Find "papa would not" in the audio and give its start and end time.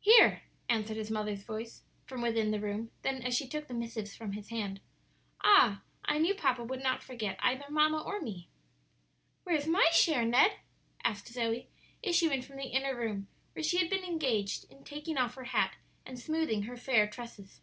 6.34-7.02